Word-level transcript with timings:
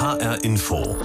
HR 0.00 0.44
Info. 0.44 0.96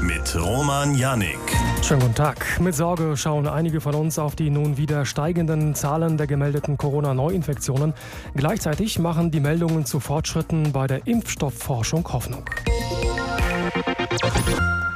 Mit 0.00 0.34
Roman 0.34 0.94
Janik. 0.94 1.36
Schönen 1.82 2.00
guten 2.00 2.14
Tag. 2.14 2.58
Mit 2.60 2.74
Sorge 2.74 3.14
schauen 3.18 3.46
einige 3.46 3.82
von 3.82 3.94
uns 3.94 4.18
auf 4.18 4.34
die 4.34 4.48
nun 4.48 4.78
wieder 4.78 5.04
steigenden 5.04 5.74
Zahlen 5.74 6.16
der 6.16 6.26
gemeldeten 6.26 6.78
Corona-Neuinfektionen. 6.78 7.92
Gleichzeitig 8.34 8.98
machen 8.98 9.30
die 9.30 9.40
Meldungen 9.40 9.84
zu 9.84 10.00
Fortschritten 10.00 10.72
bei 10.72 10.86
der 10.86 11.06
Impfstoffforschung 11.06 12.10
Hoffnung. 12.10 12.42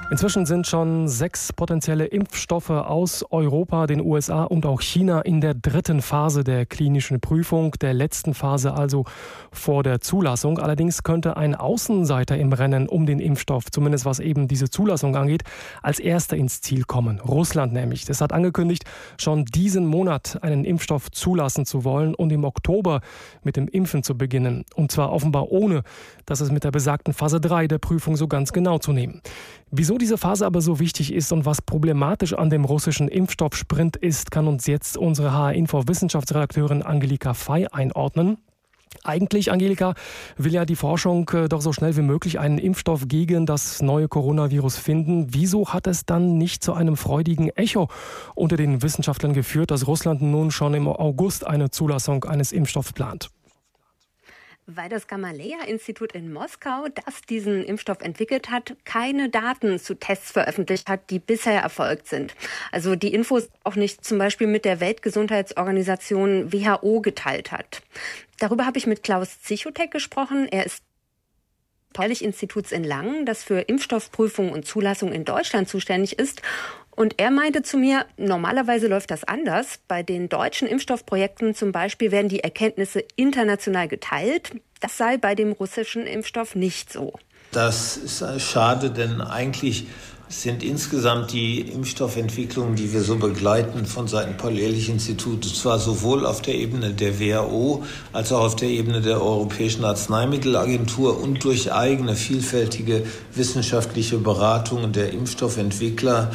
Inzwischen 0.09 0.47
sind 0.47 0.69
schon 0.69 1.09
sechs 1.09 1.53
potenzielle 1.53 2.05
Impfstoffe 2.05 2.71
aus 2.71 3.25
Europa, 3.29 3.89
den 3.89 4.01
USA 4.01 4.45
und 4.45 4.65
auch 4.65 4.81
China 4.81 5.21
in 5.23 5.41
der 5.41 5.55
dritten 5.55 6.01
Phase 6.01 6.45
der 6.45 6.65
klinischen 6.65 7.21
Prüfung, 7.21 7.73
der 7.81 7.93
letzten 7.93 8.33
Phase 8.33 8.75
also 8.75 9.05
vor 9.51 9.83
der 9.83 10.01
Zulassung. 10.01 10.61
Allerdings 10.61 11.03
könnte 11.03 11.37
ein 11.37 11.57
Außenseiter 11.57 12.39
im 12.39 12.53
Rennen 12.53 12.89
um 12.89 13.05
den 13.05 13.19
Impfstoff, 13.19 13.65
zumindest 13.73 14.05
was 14.05 14.21
eben 14.21 14.47
diese 14.47 14.71
Zulassung 14.71 15.17
angeht, 15.17 15.43
als 15.83 15.99
erster 15.99 16.37
ins 16.37 16.61
Ziel 16.61 16.85
kommen. 16.85 17.19
Russland 17.19 17.73
nämlich. 17.73 18.05
Das 18.05 18.21
hat 18.21 18.33
angekündigt, 18.33 18.85
schon 19.19 19.45
diesen 19.45 19.87
Monat 19.87 20.39
einen 20.41 20.65
Impfstoff 20.65 21.11
zulassen 21.11 21.67
zu 21.67 21.83
wollen 21.83 22.15
und 22.15 22.31
im 22.31 22.45
Oktober 22.45 23.01
mit 23.43 23.57
dem 23.57 23.67
Impfen 23.67 24.05
zu 24.05 24.17
beginnen. 24.17 24.65
Und 24.77 24.93
zwar 24.93 25.13
offenbar 25.13 25.51
ohne, 25.51 25.83
dass 26.27 26.41
es 26.41 26.53
mit 26.53 26.63
der 26.63 26.71
besagten 26.71 27.13
Phase 27.13 27.41
3 27.41 27.67
der 27.67 27.79
Prüfung 27.79 28.15
so 28.15 28.29
ganz 28.29 28.53
genau 28.53 28.79
zu 28.79 28.93
nehmen. 28.93 29.21
Wieso 29.73 29.96
diese 29.99 30.19
Phase 30.19 30.47
aber 30.47 30.61
so 30.61 30.79
wichtig 30.79 31.13
ist 31.13 31.33
und 31.33 31.45
was 31.45 31.63
problematisch 31.63 32.35
an 32.35 32.51
dem 32.51 32.65
russischen 32.65 33.09
Impfstoffsprint 33.09 33.97
ist, 33.97 34.31
kann 34.31 34.49
uns 34.49 34.67
jetzt 34.67 34.97
unsere 34.97 35.33
HR-Info-Wissenschaftsredakteurin 35.33 36.83
Angelika 36.83 37.35
Fey 37.35 37.67
einordnen. 37.71 38.39
Eigentlich, 39.05 39.53
Angelika, 39.53 39.95
will 40.37 40.53
ja 40.53 40.65
die 40.65 40.77
Forschung 40.77 41.29
äh, 41.31 41.49
doch 41.49 41.61
so 41.61 41.73
schnell 41.73 41.97
wie 41.97 42.03
möglich 42.03 42.39
einen 42.39 42.59
Impfstoff 42.59 43.09
gegen 43.09 43.47
das 43.47 43.83
neue 43.83 44.09
Coronavirus 44.09 44.79
finden. 44.79 45.29
Wieso 45.31 45.73
hat 45.73 45.87
es 45.87 46.07
dann 46.07 46.39
nicht 46.39 46.65
zu 46.65 46.73
einem 46.73 46.97
freudigen 46.97 47.51
Echo 47.51 47.89
unter 48.35 48.57
den 48.57 48.83
Wissenschaftlern 48.83 49.33
geführt, 49.33 49.71
dass 49.71 49.87
Russland 49.87 50.23
nun 50.23 50.51
schon 50.51 50.75
im 50.75 50.89
August 50.89 51.47
eine 51.47 51.71
Zulassung 51.71 52.25
eines 52.25 52.53
Impfstoffs 52.53 52.93
plant? 52.93 53.31
Weil 54.67 54.89
das 54.89 55.07
Gamaleya-Institut 55.07 56.13
in 56.13 56.33
Moskau, 56.33 56.87
das 57.05 57.23
diesen 57.23 57.65
Impfstoff 57.65 58.01
entwickelt 58.01 58.51
hat, 58.51 58.77
keine 58.85 59.29
Daten 59.29 59.79
zu 59.79 59.95
Tests 59.95 60.33
veröffentlicht 60.33 60.89
hat, 60.89 61.11
die 61.11 61.21
bisher 61.21 61.61
erfolgt 61.63 62.09
sind. 62.09 62.35
Also 62.73 62.97
die 62.97 63.15
Infos 63.15 63.49
auch 63.63 63.77
nicht 63.77 64.05
zum 64.05 64.19
Beispiel 64.19 64.49
mit 64.49 64.65
der 64.65 64.81
Weltgesundheitsorganisation 64.81 66.53
WHO 66.53 67.01
geteilt 67.01 67.53
hat. 67.53 67.83
Darüber 68.39 68.67
habe 68.67 68.79
ich 68.79 68.87
mit 68.87 69.05
Klaus 69.05 69.41
Zichotek 69.41 69.93
gesprochen. 69.93 70.49
Er 70.51 70.67
ist 70.67 70.83
Instituts 72.21 72.73
in 72.73 72.85
Langen, 72.85 73.25
das 73.25 73.43
für 73.43 73.61
Impfstoffprüfung 73.61 74.53
und 74.53 74.67
Zulassung 74.67 75.13
in 75.13 75.25
Deutschland 75.25 75.67
zuständig 75.67 76.19
ist 76.19 76.43
und 76.97 77.15
er 77.19 77.31
meinte 77.31 77.63
zu 77.63 77.77
mir, 77.77 78.07
normalerweise 78.17 78.89
läuft 78.89 79.11
das 79.11 79.23
anders. 79.23 79.79
Bei 79.87 80.03
den 80.03 80.29
deutschen 80.29 80.67
Impfstoffprojekten 80.67 81.55
zum 81.55 81.71
Beispiel 81.71 82.11
werden 82.11 82.29
die 82.29 82.41
Erkenntnisse 82.41 83.05
international 83.17 83.87
geteilt. 83.87 84.53
Das 84.81 84.97
sei 84.97 85.19
bei 85.19 85.35
dem 85.35 85.53
russischen 85.53 86.07
Impfstoff 86.07 86.55
nicht 86.55 86.93
so. 86.93 87.13
Das 87.53 87.97
ist 87.97 88.25
schade, 88.41 88.91
denn 88.91 89.21
eigentlich 89.21 89.87
sind 90.29 90.65
insgesamt 90.65 91.33
die 91.33 91.61
Impfstoffentwicklungen, 91.61 92.75
die 92.75 92.93
wir 92.93 93.03
so 93.03 93.17
begleiten 93.17 93.87
von 93.87 94.09
Seiten 94.09 94.37
Paul-Ehrlich-Institute, 94.37 95.47
zwar 95.49 95.79
sowohl 95.79 96.27
auf 96.27 96.43
der 96.43 96.57
Ebene 96.57 96.93
der 96.93 97.21
WHO 97.21 97.85
als 98.13 98.33
auch 98.33 98.43
auf 98.43 98.57
der 98.57 98.69
Ebene 98.69 99.01
der 99.01 99.23
Europäischen 99.23 99.85
Arzneimittelagentur 99.85 101.21
und 101.21 101.45
durch 101.45 101.73
eigene 101.73 102.17
vielfältige 102.17 103.07
wissenschaftliche 103.35 104.19
Beratungen 104.19 104.93
der 104.93 105.13
Impfstoffentwickler 105.13 106.33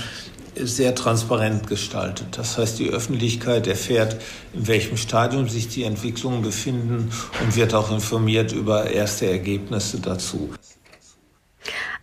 sehr 0.56 0.96
transparent 0.96 1.68
gestaltet. 1.68 2.38
Das 2.38 2.58
heißt, 2.58 2.80
die 2.80 2.90
Öffentlichkeit 2.90 3.68
erfährt, 3.68 4.18
in 4.54 4.68
welchem 4.68 4.98
Stadium 4.98 5.48
sich 5.48 5.68
die 5.68 5.84
Entwicklungen 5.84 6.42
befinden 6.42 7.12
und 7.42 7.56
wird 7.56 7.74
auch 7.74 7.92
informiert 7.92 8.52
über 8.52 8.90
erste 8.90 9.28
Ergebnisse 9.28 10.00
dazu. 10.00 10.50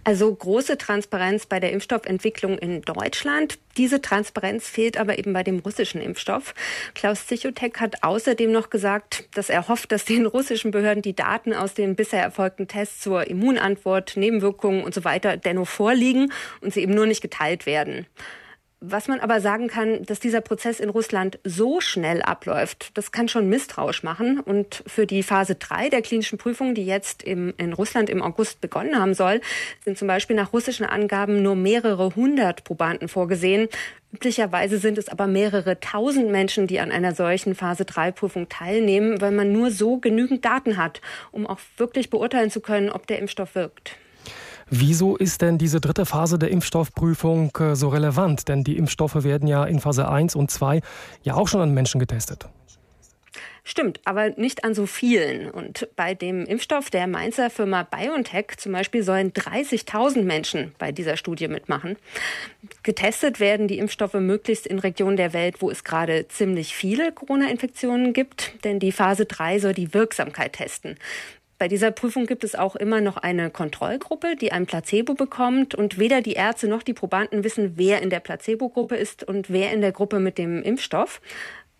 Also 0.08 0.34
große 0.34 0.78
Transparenz 0.78 1.44
bei 1.44 1.60
der 1.60 1.70
Impfstoffentwicklung 1.70 2.56
in 2.56 2.80
Deutschland. 2.80 3.58
Diese 3.76 4.00
Transparenz 4.00 4.66
fehlt 4.66 4.96
aber 4.96 5.18
eben 5.18 5.34
bei 5.34 5.42
dem 5.42 5.58
russischen 5.58 6.00
Impfstoff. 6.00 6.54
Klaus 6.94 7.26
Zichotek 7.26 7.78
hat 7.78 8.02
außerdem 8.02 8.50
noch 8.50 8.70
gesagt, 8.70 9.28
dass 9.36 9.50
er 9.50 9.68
hofft, 9.68 9.92
dass 9.92 10.06
den 10.06 10.24
russischen 10.24 10.70
Behörden 10.70 11.02
die 11.02 11.14
Daten 11.14 11.52
aus 11.52 11.74
den 11.74 11.94
bisher 11.94 12.22
erfolgten 12.22 12.68
Tests 12.68 13.02
zur 13.02 13.26
Immunantwort, 13.26 14.16
Nebenwirkungen 14.16 14.82
und 14.82 14.94
so 14.94 15.04
weiter 15.04 15.36
dennoch 15.36 15.68
vorliegen 15.68 16.32
und 16.62 16.72
sie 16.72 16.80
eben 16.80 16.94
nur 16.94 17.04
nicht 17.04 17.20
geteilt 17.20 17.66
werden. 17.66 18.06
Was 18.80 19.08
man 19.08 19.18
aber 19.18 19.40
sagen 19.40 19.66
kann, 19.66 20.04
dass 20.04 20.20
dieser 20.20 20.40
Prozess 20.40 20.78
in 20.78 20.88
Russland 20.88 21.40
so 21.42 21.80
schnell 21.80 22.22
abläuft, 22.22 22.96
das 22.96 23.10
kann 23.10 23.26
schon 23.26 23.48
misstrauisch 23.48 24.04
machen. 24.04 24.38
Und 24.38 24.84
für 24.86 25.04
die 25.04 25.24
Phase 25.24 25.56
3 25.56 25.88
der 25.88 26.00
klinischen 26.00 26.38
Prüfung, 26.38 26.76
die 26.76 26.86
jetzt 26.86 27.24
im, 27.24 27.52
in 27.58 27.72
Russland 27.72 28.08
im 28.08 28.22
August 28.22 28.60
begonnen 28.60 28.96
haben 28.96 29.14
soll, 29.14 29.40
sind 29.84 29.98
zum 29.98 30.06
Beispiel 30.06 30.36
nach 30.36 30.52
russischen 30.52 30.86
Angaben 30.86 31.42
nur 31.42 31.56
mehrere 31.56 32.14
hundert 32.14 32.62
Probanden 32.62 33.08
vorgesehen. 33.08 33.66
Üblicherweise 34.12 34.78
sind 34.78 34.96
es 34.96 35.08
aber 35.08 35.26
mehrere 35.26 35.80
tausend 35.80 36.30
Menschen, 36.30 36.68
die 36.68 36.78
an 36.78 36.92
einer 36.92 37.16
solchen 37.16 37.56
Phase 37.56 37.84
3 37.84 38.12
Prüfung 38.12 38.48
teilnehmen, 38.48 39.20
weil 39.20 39.32
man 39.32 39.50
nur 39.50 39.72
so 39.72 39.98
genügend 39.98 40.44
Daten 40.44 40.76
hat, 40.76 41.00
um 41.32 41.48
auch 41.48 41.58
wirklich 41.78 42.10
beurteilen 42.10 42.52
zu 42.52 42.60
können, 42.60 42.90
ob 42.90 43.08
der 43.08 43.18
Impfstoff 43.18 43.56
wirkt. 43.56 43.96
Wieso 44.70 45.16
ist 45.16 45.40
denn 45.42 45.58
diese 45.58 45.80
dritte 45.80 46.04
Phase 46.04 46.38
der 46.38 46.50
Impfstoffprüfung 46.50 47.56
äh, 47.58 47.74
so 47.74 47.88
relevant? 47.88 48.48
Denn 48.48 48.64
die 48.64 48.76
Impfstoffe 48.76 49.24
werden 49.24 49.48
ja 49.48 49.64
in 49.64 49.80
Phase 49.80 50.08
1 50.08 50.34
und 50.34 50.50
2 50.50 50.80
ja 51.22 51.34
auch 51.34 51.48
schon 51.48 51.60
an 51.60 51.72
Menschen 51.72 51.98
getestet. 51.98 52.48
Stimmt, 53.64 54.00
aber 54.06 54.30
nicht 54.30 54.64
an 54.64 54.74
so 54.74 54.86
vielen. 54.86 55.50
Und 55.50 55.88
bei 55.94 56.14
dem 56.14 56.46
Impfstoff 56.46 56.88
der 56.88 57.06
Mainzer 57.06 57.50
Firma 57.50 57.82
BioNTech 57.82 58.56
zum 58.56 58.72
Beispiel 58.72 59.02
sollen 59.02 59.32
30.000 59.32 60.22
Menschen 60.22 60.74
bei 60.78 60.90
dieser 60.90 61.18
Studie 61.18 61.48
mitmachen. 61.48 61.96
Getestet 62.82 63.40
werden 63.40 63.68
die 63.68 63.78
Impfstoffe 63.78 64.14
möglichst 64.14 64.66
in 64.66 64.78
Regionen 64.78 65.18
der 65.18 65.34
Welt, 65.34 65.60
wo 65.60 65.70
es 65.70 65.84
gerade 65.84 66.28
ziemlich 66.28 66.74
viele 66.74 67.12
Corona-Infektionen 67.12 68.14
gibt, 68.14 68.52
denn 68.64 68.78
die 68.78 68.90
Phase 68.90 69.26
3 69.26 69.58
soll 69.58 69.74
die 69.74 69.92
Wirksamkeit 69.92 70.54
testen. 70.54 70.96
Bei 71.58 71.66
dieser 71.66 71.90
Prüfung 71.90 72.26
gibt 72.26 72.44
es 72.44 72.54
auch 72.54 72.76
immer 72.76 73.00
noch 73.00 73.16
eine 73.16 73.50
Kontrollgruppe, 73.50 74.36
die 74.36 74.52
ein 74.52 74.66
Placebo 74.66 75.14
bekommt 75.14 75.74
und 75.74 75.98
weder 75.98 76.22
die 76.22 76.34
Ärzte 76.34 76.68
noch 76.68 76.84
die 76.84 76.92
Probanden 76.92 77.42
wissen, 77.42 77.72
wer 77.74 78.00
in 78.00 78.10
der 78.10 78.20
Placebo-Gruppe 78.20 78.94
ist 78.94 79.24
und 79.24 79.50
wer 79.50 79.72
in 79.72 79.80
der 79.80 79.90
Gruppe 79.90 80.20
mit 80.20 80.38
dem 80.38 80.62
Impfstoff. 80.62 81.20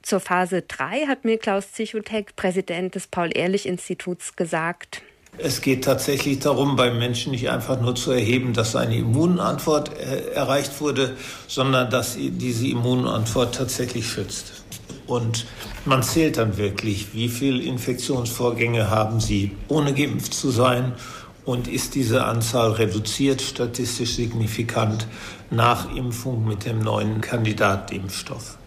Zur 0.02 0.18
Phase 0.18 0.62
3 0.62 1.06
hat 1.06 1.24
mir 1.24 1.38
Klaus 1.38 1.72
Zichotek, 1.72 2.34
Präsident 2.34 2.96
des 2.96 3.06
Paul-Ehrlich-Instituts, 3.06 4.34
gesagt. 4.34 5.02
Es 5.36 5.60
geht 5.60 5.84
tatsächlich 5.84 6.40
darum, 6.40 6.74
beim 6.74 6.98
Menschen 6.98 7.30
nicht 7.30 7.48
einfach 7.48 7.80
nur 7.80 7.94
zu 7.94 8.10
erheben, 8.10 8.54
dass 8.54 8.74
eine 8.74 8.96
Immunantwort 8.96 9.92
äh, 9.96 10.32
erreicht 10.32 10.80
wurde, 10.80 11.16
sondern 11.46 11.88
dass 11.90 12.16
diese 12.18 12.66
Immunantwort 12.66 13.54
tatsächlich 13.54 14.08
schützt. 14.08 14.64
Und 15.08 15.46
man 15.86 16.02
zählt 16.02 16.36
dann 16.36 16.58
wirklich, 16.58 17.14
wie 17.14 17.28
viele 17.28 17.62
Infektionsvorgänge 17.62 18.90
haben 18.90 19.20
Sie, 19.20 19.56
ohne 19.66 19.94
geimpft 19.94 20.34
zu 20.34 20.50
sein. 20.50 20.92
Und 21.44 21.66
ist 21.66 21.94
diese 21.94 22.24
Anzahl 22.24 22.72
reduziert, 22.72 23.40
statistisch 23.40 24.16
signifikant, 24.16 25.08
nach 25.50 25.94
Impfung 25.96 26.46
mit 26.46 26.66
dem 26.66 26.80
neuen 26.80 27.22
Kandidatimpfstoff? 27.22 28.58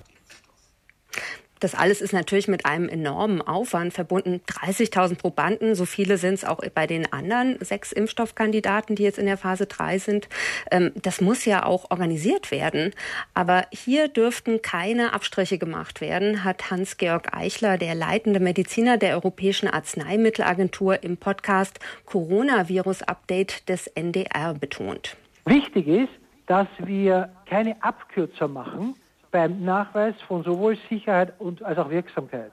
Das 1.62 1.76
alles 1.76 2.02
ist 2.02 2.12
natürlich 2.12 2.48
mit 2.48 2.66
einem 2.66 2.90
enormen 2.90 3.42
Aufwand 3.42 3.94
verbunden. 3.94 4.42
30.000 4.48 5.18
Probanden, 5.18 5.76
so 5.76 5.86
viele 5.86 6.18
sind 6.18 6.34
es 6.34 6.44
auch 6.44 6.60
bei 6.74 6.88
den 6.88 7.14
anderen 7.14 7.58
sechs 7.62 7.92
Impfstoffkandidaten, 7.92 8.96
die 8.96 9.03
jetzt 9.03 9.20
in 9.20 9.28
der 9.28 9.38
Phase 9.38 9.68
3 9.68 10.00
sind. 10.00 10.28
Ähm, 10.72 10.91
das 10.96 11.22
muss 11.22 11.46
ja 11.46 11.64
auch 11.64 11.91
organisiert 11.91 12.50
werden. 12.50 12.94
Aber 13.35 13.68
hier 13.72 14.08
dürften 14.08 14.64
keine 14.64 15.14
Abstriche 15.14 15.59
gemacht 15.59 16.02
werden, 16.02 16.44
hat 16.44 16.72
Hans-Georg 16.72 17.35
Eichler, 17.35 17.78
der 17.78 17.94
leitende 17.94 18.40
Mediziner 18.40 18.97
der 18.97 19.14
Europäischen 19.14 19.68
Arzneimittelagentur, 19.68 21.03
im 21.03 21.18
Podcast 21.18 21.80
Coronavirus 22.06 23.03
Update 23.03 23.70
des 23.70 23.85
NDR 23.85 24.56
betont. 24.56 25.16
Wichtig 25.46 25.88
ist, 25.88 26.09
dass 26.47 26.68
wir 26.80 27.30
keine 27.46 27.82
Abkürzer 27.84 28.47
machen, 28.47 28.96
beim 29.32 29.64
Nachweis 29.64 30.16
von 30.28 30.44
sowohl 30.44 30.78
Sicherheit 30.90 31.34
und 31.40 31.64
als 31.64 31.78
auch 31.78 31.90
Wirksamkeit. 31.90 32.52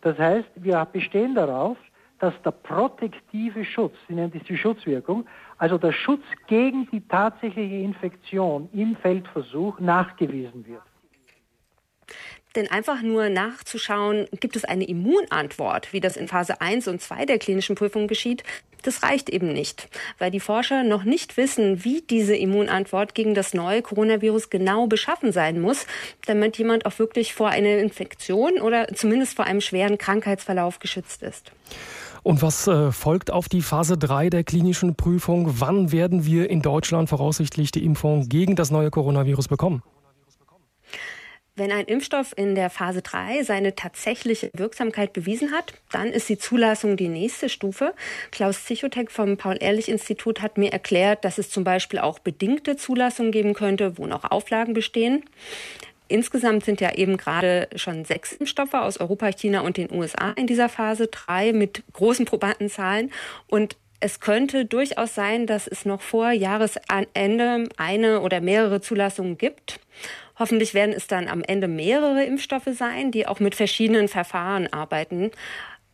Das 0.00 0.18
heißt, 0.18 0.48
wir 0.56 0.84
bestehen 0.92 1.34
darauf, 1.34 1.76
dass 2.18 2.34
der 2.42 2.52
protektive 2.52 3.64
Schutz, 3.64 3.94
Sie 4.08 4.14
nennen 4.14 4.32
das 4.32 4.42
die 4.44 4.56
Schutzwirkung, 4.56 5.26
also 5.58 5.78
der 5.78 5.92
Schutz 5.92 6.22
gegen 6.46 6.88
die 6.90 7.06
tatsächliche 7.06 7.76
Infektion 7.76 8.68
im 8.72 8.96
Feldversuch 8.96 9.78
nachgewiesen 9.80 10.66
wird. 10.66 10.82
Denn 12.56 12.70
einfach 12.70 13.02
nur 13.02 13.28
nachzuschauen, 13.28 14.26
gibt 14.38 14.56
es 14.56 14.64
eine 14.64 14.84
Immunantwort, 14.84 15.92
wie 15.92 16.00
das 16.00 16.16
in 16.16 16.28
Phase 16.28 16.60
1 16.60 16.88
und 16.88 17.00
2 17.00 17.26
der 17.26 17.38
klinischen 17.38 17.74
Prüfung 17.74 18.06
geschieht, 18.06 18.44
das 18.84 19.02
reicht 19.02 19.30
eben 19.30 19.52
nicht, 19.52 19.88
weil 20.18 20.30
die 20.30 20.40
Forscher 20.40 20.84
noch 20.84 21.04
nicht 21.04 21.36
wissen, 21.36 21.84
wie 21.84 22.02
diese 22.02 22.36
Immunantwort 22.36 23.14
gegen 23.14 23.34
das 23.34 23.54
neue 23.54 23.80
Coronavirus 23.82 24.50
genau 24.50 24.86
beschaffen 24.86 25.32
sein 25.32 25.60
muss, 25.60 25.86
damit 26.26 26.58
jemand 26.58 26.84
auch 26.84 26.98
wirklich 26.98 27.34
vor 27.34 27.48
einer 27.48 27.78
Infektion 27.78 28.60
oder 28.60 28.88
zumindest 28.94 29.36
vor 29.36 29.46
einem 29.46 29.62
schweren 29.62 29.96
Krankheitsverlauf 29.96 30.80
geschützt 30.80 31.22
ist. 31.22 31.50
Und 32.22 32.42
was 32.42 32.66
äh, 32.66 32.92
folgt 32.92 33.30
auf 33.30 33.48
die 33.48 33.62
Phase 33.62 33.98
3 33.98 34.30
der 34.30 34.44
klinischen 34.44 34.96
Prüfung? 34.96 35.60
Wann 35.60 35.92
werden 35.92 36.24
wir 36.24 36.48
in 36.48 36.62
Deutschland 36.62 37.08
voraussichtlich 37.08 37.70
die 37.70 37.84
Impfung 37.84 38.28
gegen 38.28 38.56
das 38.56 38.70
neue 38.70 38.90
Coronavirus 38.90 39.48
bekommen? 39.48 39.82
Wenn 41.56 41.70
ein 41.70 41.84
Impfstoff 41.84 42.34
in 42.36 42.56
der 42.56 42.68
Phase 42.68 43.00
3 43.00 43.44
seine 43.44 43.76
tatsächliche 43.76 44.50
Wirksamkeit 44.54 45.12
bewiesen 45.12 45.52
hat, 45.52 45.72
dann 45.92 46.08
ist 46.08 46.28
die 46.28 46.36
Zulassung 46.36 46.96
die 46.96 47.06
nächste 47.06 47.48
Stufe. 47.48 47.94
Klaus 48.32 48.64
Zichotek 48.64 49.12
vom 49.12 49.36
Paul-Ehrlich-Institut 49.36 50.42
hat 50.42 50.58
mir 50.58 50.72
erklärt, 50.72 51.24
dass 51.24 51.38
es 51.38 51.50
zum 51.50 51.62
Beispiel 51.62 52.00
auch 52.00 52.18
bedingte 52.18 52.74
Zulassungen 52.74 53.30
geben 53.30 53.54
könnte, 53.54 53.98
wo 53.98 54.06
noch 54.06 54.24
Auflagen 54.24 54.74
bestehen. 54.74 55.22
Insgesamt 56.08 56.64
sind 56.64 56.80
ja 56.80 56.92
eben 56.96 57.18
gerade 57.18 57.68
schon 57.76 58.04
sechs 58.04 58.32
Impfstoffe 58.32 58.74
aus 58.74 58.98
Europa, 58.98 59.30
China 59.30 59.60
und 59.60 59.76
den 59.76 59.92
USA 59.92 60.32
in 60.32 60.48
dieser 60.48 60.68
Phase 60.68 61.06
3 61.06 61.52
mit 61.52 61.84
großen 61.92 62.24
Probandenzahlen. 62.24 63.12
Und 63.46 63.76
es 64.00 64.18
könnte 64.18 64.64
durchaus 64.64 65.14
sein, 65.14 65.46
dass 65.46 65.68
es 65.68 65.84
noch 65.84 66.02
vor 66.02 66.32
Jahresende 66.32 67.68
eine 67.76 68.20
oder 68.22 68.40
mehrere 68.40 68.80
Zulassungen 68.80 69.38
gibt. 69.38 69.78
Hoffentlich 70.38 70.74
werden 70.74 70.94
es 70.94 71.06
dann 71.06 71.28
am 71.28 71.42
Ende 71.42 71.68
mehrere 71.68 72.24
Impfstoffe 72.24 72.68
sein, 72.72 73.10
die 73.10 73.26
auch 73.26 73.40
mit 73.40 73.54
verschiedenen 73.54 74.08
Verfahren 74.08 74.72
arbeiten. 74.72 75.30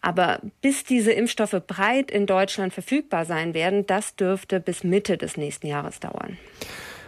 Aber 0.00 0.40
bis 0.62 0.84
diese 0.84 1.12
Impfstoffe 1.12 1.60
breit 1.66 2.10
in 2.10 2.26
Deutschland 2.26 2.72
verfügbar 2.72 3.26
sein 3.26 3.52
werden, 3.52 3.86
das 3.86 4.16
dürfte 4.16 4.58
bis 4.60 4.82
Mitte 4.82 5.18
des 5.18 5.36
nächsten 5.36 5.66
Jahres 5.66 6.00
dauern. 6.00 6.38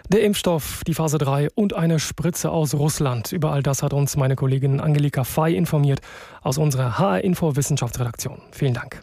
Der 0.08 0.23
Impfstoff, 0.23 0.82
die 0.87 0.93
Phase 0.93 1.17
3 1.17 1.49
und 1.55 1.75
eine 1.75 1.99
Spritze 1.99 2.50
aus 2.50 2.75
Russland. 2.75 3.32
Über 3.32 3.52
all 3.52 3.62
das 3.62 3.82
hat 3.82 3.94
uns 3.94 4.17
meine 4.17 4.37
Kollegin 4.37 4.78
Angelika 4.78 5.25
Fey 5.25 5.56
informiert 5.56 6.00
aus 6.43 6.58
unserer 6.58 6.99
HR 6.99 7.25
Info 7.25 7.56
Wissenschaftsredaktion. 7.56 8.43
Vielen 8.50 8.75
Dank. 8.75 9.02